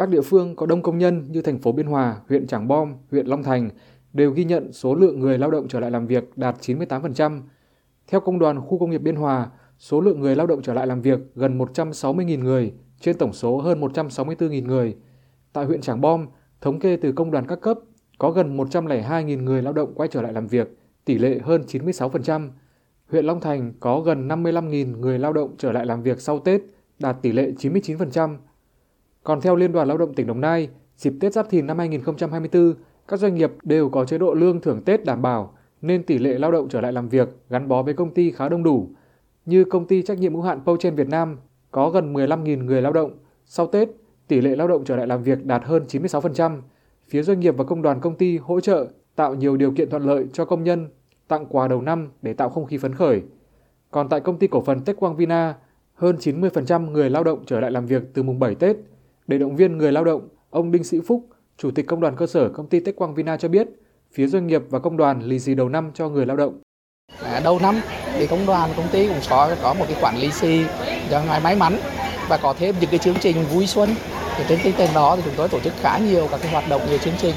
[0.00, 2.94] Các địa phương có đông công nhân như thành phố Biên Hòa, huyện Trảng Bom,
[3.10, 3.70] huyện Long Thành
[4.12, 7.40] đều ghi nhận số lượng người lao động trở lại làm việc đạt 98%.
[8.06, 10.86] Theo Công đoàn Khu công nghiệp Biên Hòa, số lượng người lao động trở lại
[10.86, 14.96] làm việc gần 160.000 người trên tổng số hơn 164.000 người.
[15.52, 16.26] Tại huyện Trảng Bom,
[16.60, 17.78] thống kê từ công đoàn các cấp,
[18.18, 22.48] có gần 102.000 người lao động quay trở lại làm việc, tỷ lệ hơn 96%.
[23.10, 26.60] Huyện Long Thành có gần 55.000 người lao động trở lại làm việc sau Tết,
[26.98, 28.36] đạt tỷ lệ 99%.
[29.24, 32.74] Còn theo Liên đoàn Lao động tỉnh Đồng Nai, dịp Tết Giáp Thìn năm 2024,
[33.08, 36.38] các doanh nghiệp đều có chế độ lương thưởng Tết đảm bảo, nên tỷ lệ
[36.38, 38.88] lao động trở lại làm việc gắn bó với công ty khá đông đủ.
[39.46, 41.36] Như công ty trách nhiệm hữu hạn Pouchen Việt Nam
[41.70, 43.88] có gần 15.000 người lao động, sau Tết,
[44.28, 46.60] tỷ lệ lao động trở lại làm việc đạt hơn 96%.
[47.08, 50.02] Phía doanh nghiệp và công đoàn công ty hỗ trợ tạo nhiều điều kiện thuận
[50.02, 50.88] lợi cho công nhân,
[51.28, 53.22] tặng quà đầu năm để tạo không khí phấn khởi.
[53.90, 55.54] Còn tại công ty cổ phần Tech Quang Vina,
[55.94, 58.76] hơn 90% người lao động trở lại làm việc từ mùng 7 Tết.
[59.30, 61.26] Để động viên người lao động, ông Đinh Sĩ Phúc,
[61.56, 63.68] Chủ tịch Công đoàn cơ sở công ty Tech Quang Vina cho biết,
[64.12, 66.60] phía doanh nghiệp và công đoàn lì xì đầu năm cho người lao động.
[67.22, 67.80] À, đầu năm
[68.14, 70.64] thì công đoàn công ty cũng có có một cái khoản lì xì
[71.10, 71.76] cho ngày may mắn
[72.28, 73.88] và có thêm những cái chương trình vui xuân.
[74.36, 76.64] Thì trên tinh thần đó thì chúng tôi tổ chức khá nhiều các cái hoạt
[76.68, 77.34] động nhiều chương trình